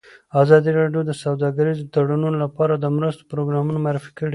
ازادي 0.41 0.71
راډیو 0.79 1.01
د 1.05 1.11
سوداګریز 1.23 1.77
تړونونه 1.95 2.37
لپاره 2.45 2.73
د 2.77 2.85
مرستو 2.97 3.27
پروګرامونه 3.31 3.77
معرفي 3.85 4.11
کړي. 4.17 4.29